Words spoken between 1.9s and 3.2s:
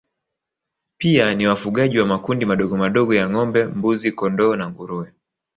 wa makundi madogomadogo